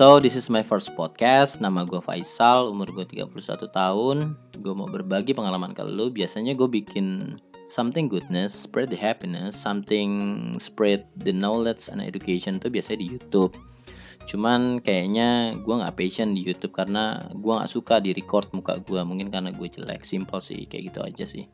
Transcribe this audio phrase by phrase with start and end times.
[0.00, 1.60] So, this is my first podcast.
[1.60, 3.36] Nama gue Faisal, umur gue 31
[3.68, 4.32] tahun.
[4.64, 6.08] Gue mau berbagi pengalaman ke lu.
[6.08, 7.36] Biasanya gue bikin
[7.68, 10.08] something goodness, spread the happiness, something
[10.56, 13.52] spread the knowledge and education tuh biasanya di YouTube.
[14.24, 19.04] Cuman kayaknya gue nggak passion di YouTube karena gue nggak suka di record muka gue.
[19.04, 21.44] Mungkin karena gue jelek, simple sih, kayak gitu aja sih.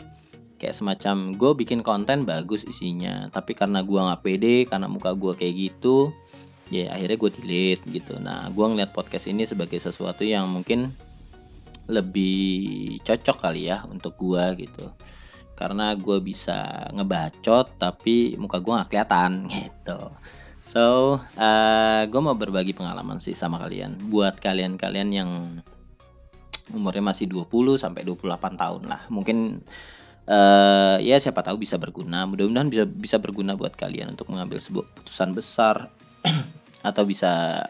[0.62, 5.34] Kayak semacam gue bikin konten bagus isinya, tapi karena gue nggak pede, karena muka gue
[5.34, 6.14] kayak gitu,
[6.70, 8.18] ya akhirnya gue delete gitu.
[8.18, 10.90] Nah gue ngeliat podcast ini sebagai sesuatu yang mungkin
[11.86, 14.90] lebih cocok kali ya untuk gue gitu.
[15.56, 20.10] Karena gue bisa ngebacot tapi muka gue nggak kelihatan gitu.
[20.58, 24.10] So uh, gue mau berbagi pengalaman sih sama kalian.
[24.10, 25.30] Buat kalian-kalian yang
[26.74, 29.06] umurnya masih 20 sampai 28 tahun lah.
[29.06, 29.62] Mungkin
[30.26, 32.26] uh, ya siapa tahu bisa berguna.
[32.26, 35.94] Mudah-mudahan bisa bisa berguna buat kalian untuk mengambil sebuah keputusan besar
[36.86, 37.66] atau bisa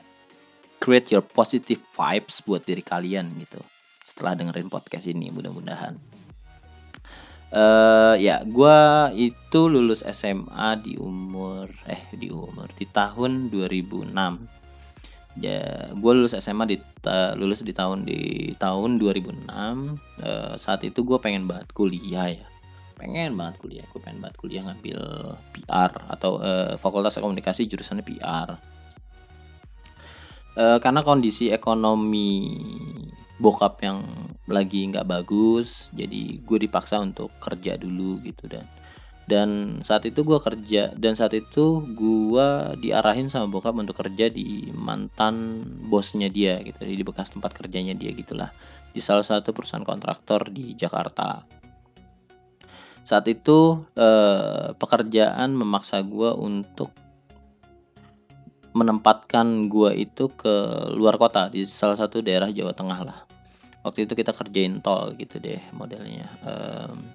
[0.76, 3.60] create your positive vibes buat diri kalian gitu.
[4.04, 5.96] Setelah dengerin podcast ini mudah-mudahan.
[7.46, 8.78] Uh, ya gue
[9.14, 14.10] itu lulus SMA di umur eh di umur di tahun 2006
[15.38, 16.76] ya gue lulus SMA di
[17.38, 22.46] lulus di tahun di tahun 2006 uh, saat itu gue pengen banget kuliah ya.
[22.98, 25.00] Pengen banget kuliah gue pengen banget kuliah ngambil
[25.54, 28.75] PR atau uh, fakultas komunikasi jurusannya PR
[30.56, 32.58] uh, karena kondisi ekonomi
[33.36, 34.00] bokap yang
[34.48, 38.64] lagi nggak bagus jadi gue dipaksa untuk kerja dulu gitu dan
[39.26, 44.70] dan saat itu gue kerja dan saat itu gue diarahin sama bokap untuk kerja di
[44.70, 48.54] mantan bosnya dia gitu di bekas tempat kerjanya dia gitulah
[48.96, 51.44] di salah satu perusahaan kontraktor di Jakarta.
[53.04, 56.96] Saat itu eh, pekerjaan memaksa gue untuk
[58.76, 60.54] menempatkan gua itu ke
[60.92, 63.18] luar kota di salah satu daerah Jawa Tengah lah.
[63.80, 66.28] Waktu itu kita kerjain tol gitu deh modelnya.
[66.44, 67.08] Um,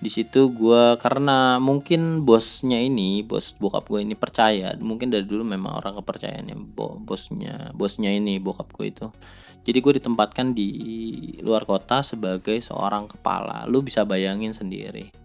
[0.00, 5.44] di situ gue karena mungkin bosnya ini bos bokap gue ini percaya mungkin dari dulu
[5.44, 9.06] memang orang kepercayaannya bo, bosnya bosnya ini bokap gue itu.
[9.60, 10.68] Jadi gue ditempatkan di
[11.44, 13.68] luar kota sebagai seorang kepala.
[13.68, 15.19] Lu bisa bayangin sendiri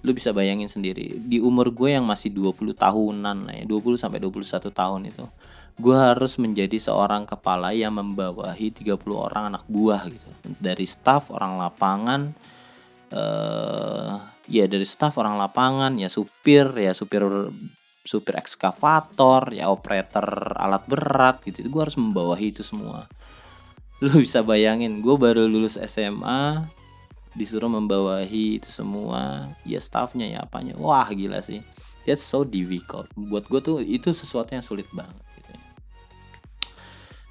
[0.00, 4.18] lu bisa bayangin sendiri di umur gue yang masih 20 tahunan lah ya 20 sampai
[4.20, 5.24] 21 tahun itu
[5.80, 10.28] gue harus menjadi seorang kepala yang membawahi 30 orang anak buah gitu.
[10.60, 12.20] Dari staff orang lapangan
[13.10, 14.14] eh
[14.50, 17.22] ya dari staff orang lapangan ya supir ya supir
[18.04, 23.08] supir ekskavator ya operator alat berat gitu gue harus membawahi itu semua.
[24.04, 26.68] Lu bisa bayangin gue baru lulus SMA
[27.34, 29.50] disuruh membawahi itu semua.
[29.62, 30.74] Ya staffnya ya apanya.
[30.78, 31.62] Wah gila sih.
[32.08, 33.06] That's so difficult.
[33.14, 35.50] Buat gue tuh itu sesuatu yang sulit banget gitu.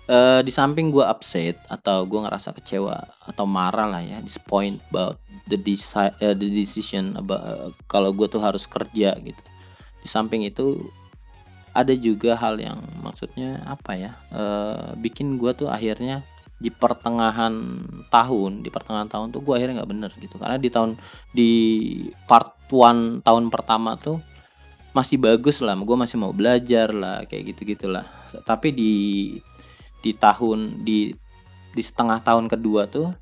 [0.09, 2.97] Uh, di samping gue upset atau gue ngerasa kecewa
[3.29, 8.25] atau marah lah ya disappoint about the, desi- uh, the decision about uh, kalau gue
[8.25, 9.43] tuh harus kerja gitu.
[9.99, 10.89] Di samping itu
[11.73, 16.25] ada juga hal yang maksudnya apa ya uh, bikin gue tuh akhirnya
[16.59, 17.55] di pertengahan
[18.11, 20.35] tahun di pertengahan tahun tuh gue akhirnya nggak bener gitu.
[20.35, 20.99] Karena di tahun
[21.31, 21.51] di
[22.27, 24.19] part one tahun pertama tuh
[24.93, 28.09] masih bagus lah gue masih mau belajar lah kayak gitu gitulah
[28.41, 28.93] tapi di
[30.01, 31.13] di tahun di
[31.77, 33.13] di setengah tahun kedua tuh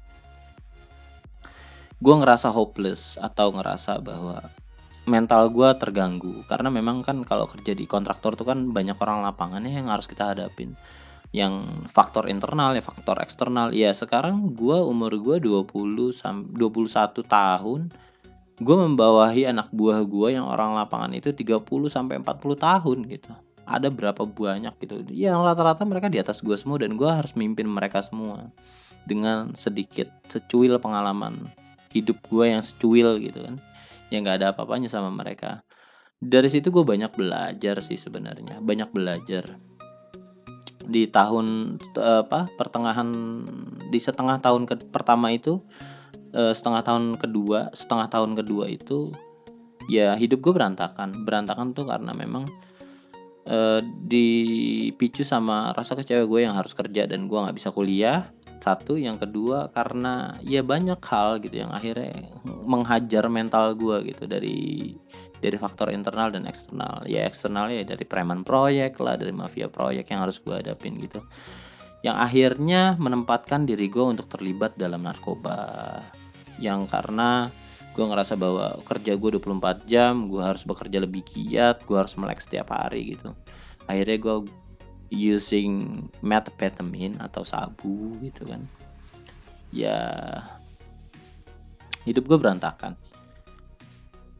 [1.97, 4.47] gue ngerasa hopeless atau ngerasa bahwa
[5.07, 6.45] mental gue terganggu.
[6.45, 10.35] Karena memang kan kalau kerja di kontraktor tuh kan banyak orang lapangannya yang harus kita
[10.35, 10.77] hadapin
[11.37, 13.69] yang faktor internal ya faktor eksternal.
[13.69, 15.69] Ya sekarang gue umur gue 20
[16.09, 17.81] sam 21 tahun
[18.57, 21.61] gue membawahi anak buah gue yang orang lapangan itu 30
[21.93, 23.29] sampai 40 tahun gitu.
[23.69, 25.05] Ada berapa banyak gitu.
[25.13, 28.49] Ya rata-rata mereka di atas gue semua dan gue harus mimpin mereka semua
[29.05, 31.37] dengan sedikit secuil pengalaman
[31.93, 33.61] hidup gue yang secuil gitu kan.
[34.09, 35.61] Yang nggak ada apa-apanya sama mereka.
[36.17, 39.53] Dari situ gue banyak belajar sih sebenarnya banyak belajar
[40.87, 43.09] di tahun apa pertengahan
[43.91, 45.59] di setengah tahun ke pertama itu
[46.31, 49.11] uh, setengah tahun kedua setengah tahun kedua itu
[49.87, 51.23] ya hidup gue berantakan.
[51.23, 52.47] Berantakan tuh karena memang
[53.47, 58.29] uh, dipicu sama rasa kecewa gue yang harus kerja dan gue nggak bisa kuliah.
[58.57, 62.11] Satu yang kedua karena ya banyak hal gitu yang akhirnya
[62.43, 64.91] menghajar mental gue gitu dari
[65.37, 67.05] dari faktor internal dan eksternal.
[67.05, 71.21] Ya eksternalnya ya dari preman proyek lah dari mafia proyek yang harus gue hadapin gitu.
[72.01, 76.01] Yang akhirnya menempatkan diri gue untuk terlibat dalam narkoba.
[76.57, 77.53] Yang karena
[77.97, 82.41] gue ngerasa bahwa kerja gue 24 jam gue harus bekerja lebih giat gue harus melek
[82.41, 83.33] setiap hari gitu.
[83.89, 84.35] Akhirnya gue
[85.09, 88.61] using methamphetamine atau sabu gitu kan.
[89.73, 89.97] Ya
[92.07, 92.95] hidup gue berantakan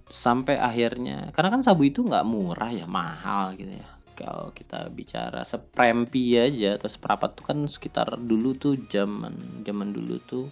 [0.08, 3.88] sampai akhirnya karena kan sabu itu nggak murah ya mahal gitu ya.
[4.18, 10.18] Kalau kita bicara seprempi aja atau seperapat tuh kan sekitar dulu tuh zaman zaman dulu
[10.26, 10.50] tuh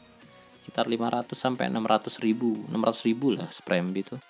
[0.61, 4.21] sekitar 500 sampai 600 ribu 600 ribu lah seprempi tuh.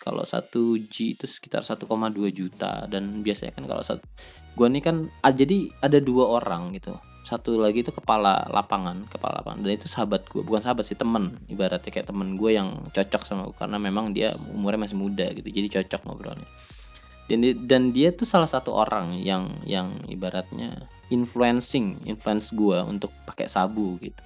[0.00, 1.84] Kalau satu G itu sekitar 1,2
[2.32, 4.00] juta dan biasanya kan kalau satu
[4.56, 9.44] gua nih kan ah, jadi ada dua orang gitu satu lagi itu kepala lapangan kepala
[9.44, 9.60] lapangan.
[9.64, 11.36] Dan itu sahabat gue bukan sahabat sih temen.
[11.46, 15.48] Ibaratnya kayak temen gue yang cocok sama gue karena memang dia umurnya masih muda gitu
[15.48, 16.48] jadi cocok ngobrolnya.
[17.30, 23.46] Dan dan dia tuh salah satu orang yang yang ibaratnya influencing influence gue untuk pakai
[23.46, 24.24] sabu gitu.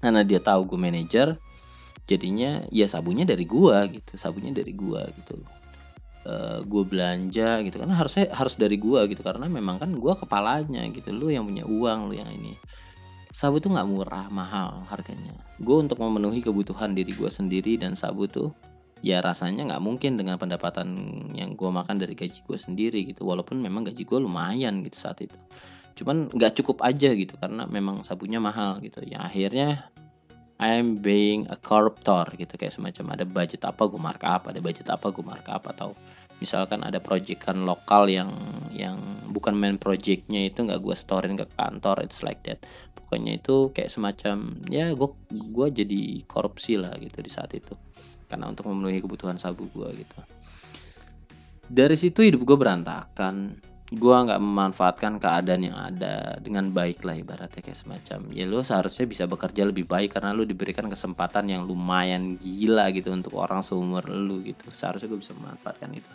[0.00, 1.36] Karena dia tahu gue manajer
[2.10, 5.38] jadinya ya sabunya dari gue gitu sabunya dari gue gitu
[6.26, 7.88] eh, gue belanja gitu kan.
[7.92, 9.20] Harusnya harus dari gue gitu.
[9.20, 11.12] Karena memang kan gue kepalanya gitu.
[11.14, 12.56] Lu yang punya uang lu yang ini.
[13.30, 15.32] Sabu tuh nggak murah mahal harganya.
[15.62, 18.50] Gue untuk memenuhi kebutuhan diri gue sendiri dan sabu tuh
[19.00, 20.88] ya rasanya nggak mungkin dengan pendapatan
[21.32, 23.22] yang gue makan dari gaji gue sendiri gitu.
[23.22, 25.38] Walaupun memang gaji gue lumayan gitu saat itu.
[25.94, 27.38] Cuman nggak cukup aja gitu.
[27.38, 28.98] Karena memang sabunya mahal gitu.
[29.06, 29.94] Ya akhirnya
[30.60, 32.60] I'm being a corruptor gitu.
[32.60, 35.96] Kayak semacam ada budget apa gue markup ada budget apa gue markup atau
[36.36, 38.28] misalkan ada proyekan lokal yang
[38.68, 39.00] yang
[39.32, 42.60] bukan main projectnya itu nggak gue storein ke kantor it's like that.
[42.92, 47.72] Pokoknya itu kayak semacam ya gue gue jadi korupsi lah gitu di saat itu.
[48.28, 50.16] Karena untuk memenuhi kebutuhan sabu gue gitu.
[51.70, 53.56] Dari situ hidup gue berantakan
[53.90, 58.30] gue nggak memanfaatkan keadaan yang ada dengan baik lah ibaratnya kayak semacam.
[58.30, 63.10] Ya lo seharusnya bisa bekerja lebih baik karena lo diberikan kesempatan yang lumayan gila gitu
[63.10, 64.70] untuk orang seumur lo gitu.
[64.70, 66.12] Seharusnya gue bisa memanfaatkan itu.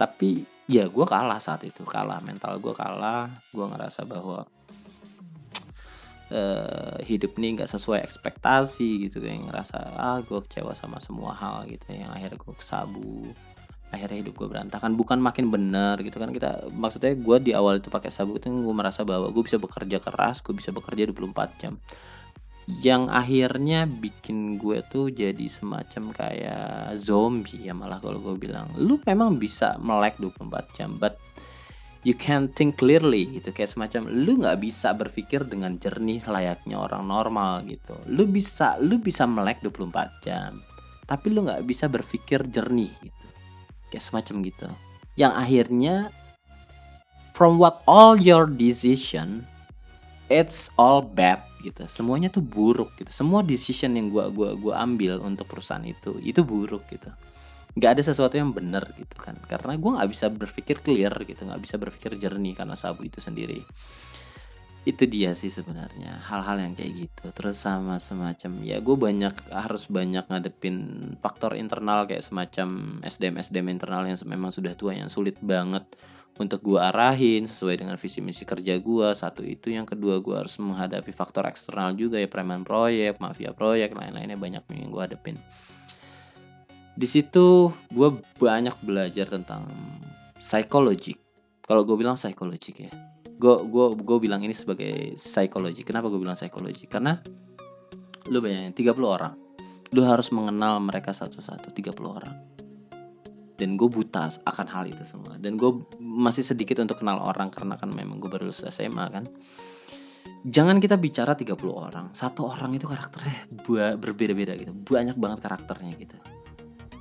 [0.00, 2.24] Tapi ya gue kalah saat itu kalah.
[2.24, 3.28] Mental gue kalah.
[3.52, 4.48] Gue ngerasa bahwa
[6.32, 9.20] uh, hidup ini nggak sesuai ekspektasi gitu.
[9.20, 11.92] Kayak ngerasa ah gue kecewa sama semua hal gitu.
[11.92, 13.36] Yang akhirnya gue kesabu
[13.90, 14.98] akhirnya hidup gue berantakan.
[14.98, 16.30] Bukan makin benar gitu kan.
[16.34, 19.98] Kita maksudnya gue di awal itu pakai sabuk itu gue merasa bahwa gue bisa bekerja
[20.02, 21.74] keras gue bisa bekerja 24 jam.
[22.66, 28.66] Yang akhirnya bikin gue tuh jadi semacam kayak zombie ya malah kalau gue bilang.
[28.74, 31.14] Lu memang bisa melek 24 jam but
[32.02, 33.54] you can think clearly gitu.
[33.54, 37.94] Kayak semacam lu nggak bisa berpikir dengan jernih layaknya orang normal gitu.
[38.10, 40.58] Lu bisa lu bisa melek 24 jam
[41.06, 43.26] tapi lu nggak bisa berpikir jernih gitu
[43.96, 44.68] kayak semacam gitu.
[45.16, 45.94] Yang akhirnya
[47.32, 49.48] from what all your decision
[50.28, 51.88] it's all bad gitu.
[51.88, 53.08] Semuanya tuh buruk gitu.
[53.08, 57.08] Semua decision yang gua gua gua ambil untuk perusahaan itu itu buruk gitu.
[57.72, 59.40] Nggak ada sesuatu yang benar gitu kan.
[59.48, 63.64] Karena gua nggak bisa berpikir clear gitu nggak bisa berpikir jernih karena sabu itu sendiri
[64.86, 67.26] itu dia sih sebenarnya hal-hal yang kayak gitu.
[67.34, 70.76] Terus sama semacam ya gue banyak harus banyak ngadepin
[71.18, 75.82] faktor internal kayak semacam SDM SDM internal yang memang sudah tua yang sulit banget
[76.38, 80.54] untuk gue arahin sesuai dengan visi misi kerja gue satu itu yang kedua gue harus
[80.62, 85.36] menghadapi faktor eksternal juga ya preman proyek mafia proyek lain-lainnya banyak yang gue hadepin.
[86.94, 88.08] Di situ gue
[88.38, 89.66] banyak belajar tentang
[90.38, 91.18] psikologi
[91.66, 95.84] kalau gue bilang psikologi ya gue gue gue bilang ini sebagai psikologi.
[95.84, 96.88] Kenapa gue bilang psikologi?
[96.88, 97.16] Karena
[98.32, 99.34] lu bayangin 30 orang.
[99.94, 102.36] Lu harus mengenal mereka satu-satu 30 orang.
[103.56, 105.40] Dan gue buta akan hal itu semua.
[105.40, 109.24] Dan gue masih sedikit untuk kenal orang karena kan memang gue baru lulus SMA kan.
[110.46, 112.06] Jangan kita bicara 30 orang.
[112.12, 113.48] Satu orang itu karakternya
[113.96, 114.72] berbeda-beda gitu.
[114.74, 116.16] Banyak banget karakternya gitu.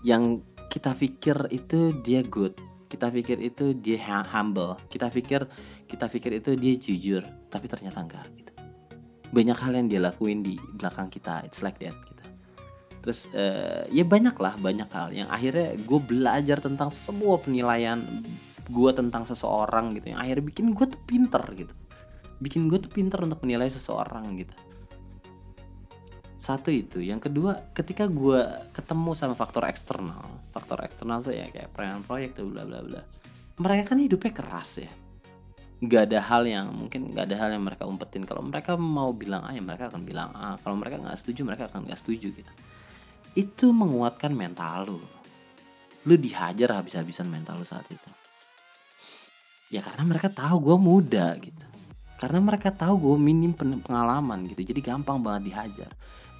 [0.06, 2.56] Yang kita pikir itu dia good
[2.95, 4.79] kita pikir itu dia humble.
[4.87, 5.43] Kita pikir
[5.85, 7.21] kita pikir itu dia jujur
[7.51, 8.51] tapi ternyata enggak gitu.
[9.35, 12.23] Banyak hal yang dia lakuin di belakang kita it's like that gitu.
[13.03, 18.01] Terus uh, ya banyak lah banyak hal yang akhirnya gue belajar tentang semua penilaian
[18.65, 20.15] gue tentang seseorang gitu.
[20.15, 21.75] Yang akhirnya bikin gue tuh pinter gitu.
[22.41, 24.64] Bikin gue tuh pinter untuk menilai seseorang gitu
[26.36, 27.00] satu itu.
[27.00, 28.44] Yang kedua ketika gue
[28.75, 33.04] ketemu sama faktor eksternal faktor eksternal tuh ya kayak perayaan proyek tuh bla bla bla.
[33.60, 34.92] Mereka kan hidupnya keras ya.
[35.84, 38.24] Nggak ada hal yang mungkin nggak ada hal yang mereka umpetin.
[38.24, 40.56] Kalau mereka mau bilang A ya mereka akan bilang A.
[40.63, 42.51] Kalau mereka nggak setuju mereka akan nggak setuju gitu.
[43.36, 45.04] Itu menguatkan mental lu.
[46.08, 48.10] Lu dihajar habis-habisan mental lu saat itu.
[49.75, 51.68] Ya karena mereka tahu gue muda gitu.
[52.15, 54.72] Karena mereka tahu gue minim pengalaman gitu.
[54.72, 55.92] Jadi gampang banget dihajar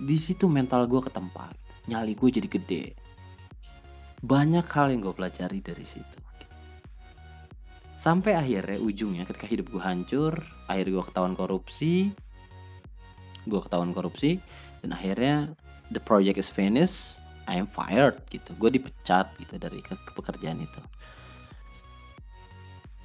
[0.02, 1.52] di situ mental gue ketempa
[1.88, 2.86] nyali gue jadi gede.
[4.26, 6.20] Banyak hal yang gue pelajari dari situ.
[7.96, 10.36] Sampai akhirnya ujungnya ketika hidup gue hancur
[10.68, 12.12] akhirnya gue ketahuan korupsi
[13.46, 14.42] gue ketahuan korupsi
[14.82, 15.54] dan akhirnya
[15.94, 18.52] the project is finished I am fired gitu.
[18.58, 20.82] Gue dipecat gitu dari ke, ke pekerjaan itu.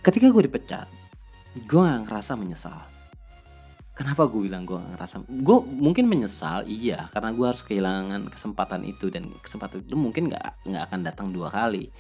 [0.01, 0.89] Ketika gue dipecat
[1.51, 2.79] gue gak ngerasa menyesal
[4.01, 9.13] kenapa gue bilang gue ngerasa gue mungkin menyesal iya karena gue harus kehilangan kesempatan itu
[9.13, 11.93] dan kesempatan itu mungkin nggak nggak akan datang dua kali.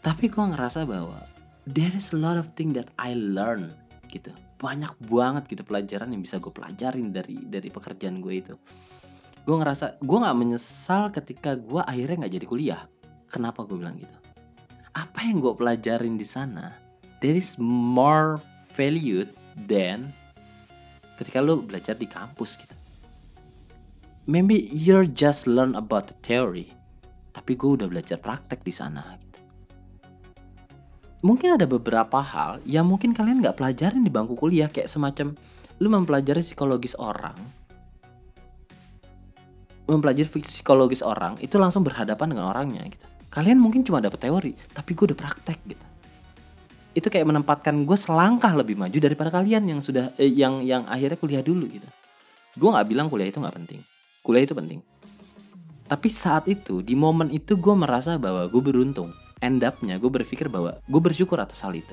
[0.00, 1.20] Tapi gue ngerasa bahwa
[1.68, 3.76] there is a lot of thing that I learn
[4.08, 4.32] gitu.
[4.56, 8.56] Banyak banget gitu pelajaran yang bisa gue pelajarin dari dari pekerjaan gue itu.
[9.44, 12.82] Gue ngerasa gue nggak menyesal ketika gue akhirnya nggak jadi kuliah.
[13.28, 14.16] Kenapa gue bilang gitu?
[14.96, 16.72] Apa yang gue pelajarin di sana
[17.20, 18.40] there is more
[18.72, 20.10] valued than
[21.18, 22.74] ketika lo belajar di kampus gitu
[24.26, 26.70] maybe you're just learn about the theory
[27.30, 29.24] tapi gue udah belajar praktek di sana
[31.24, 35.32] mungkin ada beberapa hal yang mungkin kalian nggak pelajarin di bangku kuliah kayak semacam
[35.80, 37.34] lu mempelajari psikologis orang.
[39.88, 43.08] Mempelajari psikologis orang itu langsung berhadapan dengan orangnya gitu.
[43.32, 45.86] Kalian mungkin cuma dapat teori tapi gue udah praktek gitu
[46.94, 51.18] itu kayak menempatkan gue selangkah lebih maju daripada kalian yang sudah eh, yang yang akhirnya
[51.18, 51.86] kuliah dulu gitu
[52.54, 53.80] gue nggak bilang kuliah itu nggak penting
[54.22, 54.78] kuliah itu penting
[55.84, 59.12] tapi saat itu di momen itu gue merasa bahwa gue beruntung
[59.44, 61.92] end up-nya gue berpikir bahwa gue bersyukur atas hal itu.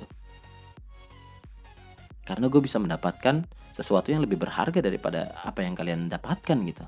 [2.24, 3.44] Karena gue bisa mendapatkan
[3.76, 6.86] sesuatu yang lebih berharga daripada apa yang kalian dapatkan gitu.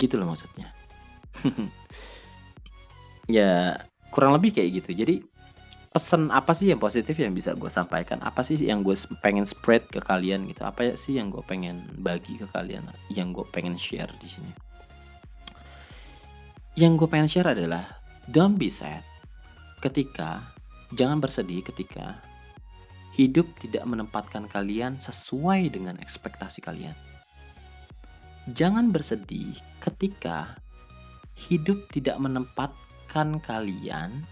[0.00, 0.72] Gitu loh maksudnya.
[3.36, 3.76] ya
[4.08, 4.96] kurang lebih kayak gitu.
[4.96, 5.20] Jadi
[5.94, 8.18] pesan apa sih yang positif yang bisa gue sampaikan?
[8.26, 10.66] Apa sih yang gue pengen spread ke kalian gitu?
[10.66, 12.90] Apa sih yang gue pengen bagi ke kalian?
[13.14, 14.50] Yang gue pengen share di sini?
[16.74, 17.86] Yang gue pengen share adalah
[18.26, 19.06] Don't be sad
[19.78, 20.42] ketika,
[20.98, 22.18] jangan bersedih ketika
[23.14, 26.98] hidup tidak menempatkan kalian sesuai dengan ekspektasi kalian.
[28.50, 30.58] Jangan bersedih ketika
[31.38, 34.26] hidup tidak menempatkan kalian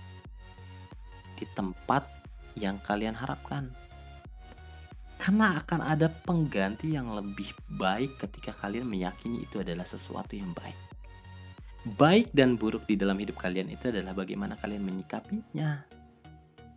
[1.43, 2.07] di tempat
[2.55, 3.67] yang kalian harapkan.
[5.19, 10.93] Karena akan ada pengganti yang lebih baik ketika kalian meyakini itu adalah sesuatu yang baik
[11.83, 15.83] baik dan buruk di dalam hidup kalian itu adalah bagaimana kalian menyikapinya.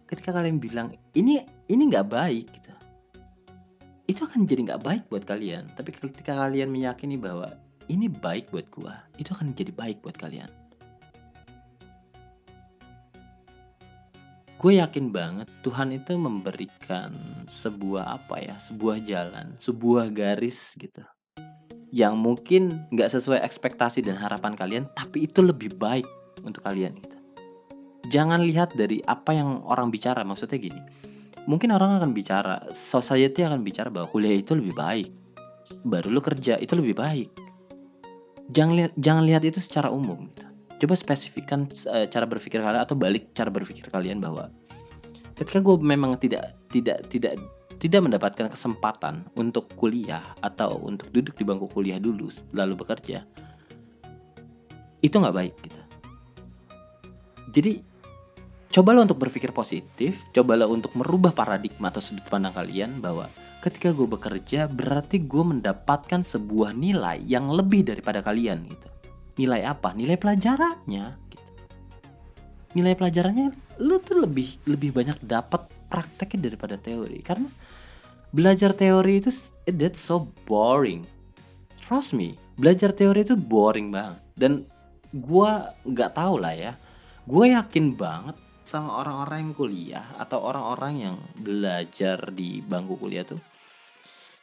[0.05, 2.74] Ketika kalian bilang ini ini nggak baik gitu,
[4.10, 5.69] itu akan jadi nggak baik buat kalian.
[5.77, 7.53] Tapi ketika kalian meyakini bahwa
[7.86, 10.50] ini baik buat gua, itu akan jadi baik buat kalian.
[14.55, 17.12] Gue yakin banget Tuhan itu memberikan
[17.45, 21.03] sebuah apa ya, sebuah jalan, sebuah garis gitu
[21.95, 26.03] yang mungkin nggak sesuai ekspektasi dan harapan kalian, tapi itu lebih baik
[26.43, 27.15] untuk kalian gitu.
[28.12, 30.81] Jangan lihat dari apa yang orang bicara, maksudnya gini.
[31.47, 35.07] Mungkin orang akan bicara, society akan bicara bahwa kuliah itu lebih baik.
[35.88, 37.29] Baru lu kerja itu lebih baik.
[38.51, 40.45] Jangan lihat jangan lihat itu secara umum gitu.
[40.75, 44.51] Coba spesifikkan uh, cara berpikir kalian atau balik cara berpikir kalian bahwa
[45.36, 47.39] ketika gue memang tidak tidak tidak
[47.75, 53.27] tidak mendapatkan kesempatan untuk kuliah atau untuk duduk di bangku kuliah dulu lalu bekerja
[55.03, 55.82] itu nggak baik gitu.
[57.51, 57.74] Jadi
[58.72, 63.32] cobalah untuk berpikir positif cobalah untuk merubah paradigma atau sudut pandang kalian bahwa
[63.63, 68.88] ketika gue bekerja berarti gue mendapatkan sebuah nilai yang lebih daripada kalian gitu
[69.35, 69.91] nilai apa?
[69.91, 71.51] Nilai pelajarannya gitu.
[72.75, 73.47] Nilai pelajarannya
[73.83, 77.19] lu tuh lebih lebih banyak dapat prakteknya daripada teori.
[77.23, 77.47] Karena
[78.31, 79.31] belajar teori itu
[79.69, 81.07] that's so boring.
[81.79, 84.19] Trust me belajar teori itu boring banget.
[84.35, 84.51] Dan
[85.11, 85.51] gue
[85.87, 86.73] nggak tahu lah ya.
[87.25, 93.37] Gue yakin banget sama orang-orang yang kuliah atau orang-orang yang belajar di bangku kuliah tuh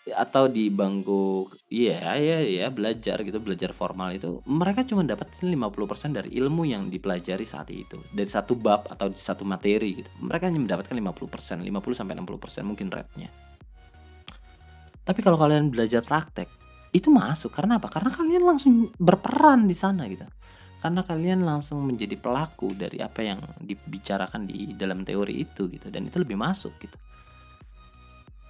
[0.03, 6.19] atau di bangku iya ya ya belajar gitu belajar formal itu mereka cuma dapetin 50%
[6.19, 8.03] dari ilmu yang dipelajari saat itu.
[8.11, 10.11] Dari satu bab atau satu materi gitu.
[10.19, 13.31] Mereka hanya mendapatkan 50% 50 sampai 60% mungkin rate-nya.
[15.07, 16.51] Tapi kalau kalian belajar praktek
[16.91, 17.55] itu masuk.
[17.55, 17.87] Karena apa?
[17.87, 20.27] Karena kalian langsung berperan di sana gitu.
[20.83, 25.95] Karena kalian langsung menjadi pelaku dari apa yang dibicarakan di dalam teori itu gitu.
[25.95, 26.99] Dan itu lebih masuk gitu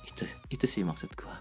[0.06, 1.38] itu itu sih maksud gua.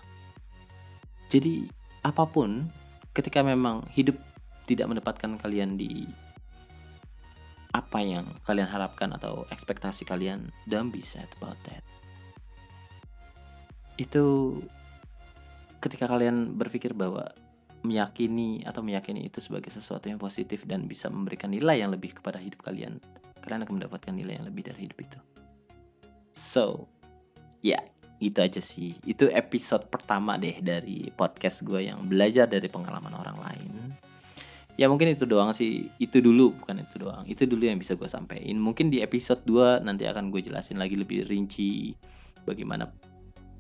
[1.32, 1.66] Jadi
[2.04, 2.68] apa pun
[3.16, 4.18] ketika memang hidup
[4.66, 6.08] tidak mendapatkan kalian di
[7.72, 11.84] apa yang kalian harapkan atau ekspektasi kalian don't be sad about that.
[13.96, 14.60] Itu
[15.80, 17.32] ketika kalian berpikir bahwa
[17.82, 22.38] meyakini atau meyakini itu sebagai sesuatu yang positif dan bisa memberikan nilai yang lebih kepada
[22.38, 23.02] hidup kalian
[23.42, 25.20] kalian akan mendapatkan nilai yang lebih dari hidup itu.
[26.32, 26.86] So
[27.66, 27.82] yeah,
[28.22, 28.94] itu aja sih.
[29.02, 33.72] Itu episode pertama deh dari podcast gue yang belajar dari pengalaman orang lain.
[34.78, 35.90] Ya mungkin itu doang sih.
[35.98, 37.26] Itu dulu bukan itu doang.
[37.26, 38.62] Itu dulu yang bisa gue sampaikan.
[38.62, 41.98] Mungkin di episode 2 nanti akan gue jelasin lagi lebih rinci
[42.46, 42.88] bagaimana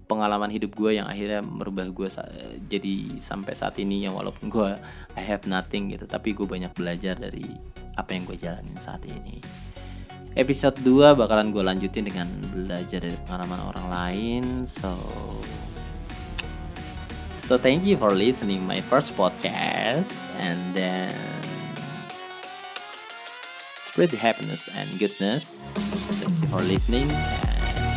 [0.06, 2.10] pengalaman hidup gue yang akhirnya merubah gue
[2.70, 4.78] jadi sampai saat ini yang walaupun gue
[5.18, 6.06] I have nothing gitu.
[6.06, 7.50] Tapi gue banyak belajar dari
[7.98, 9.42] apa yang gue jalanin saat ini
[10.40, 14.92] episode 2 bakalan gue lanjutin dengan belajar dari pengalaman orang lain so
[17.36, 21.12] so thank you for listening my first podcast and then
[23.92, 25.76] spread the happiness and goodness.
[25.76, 27.91] Thank you for listening and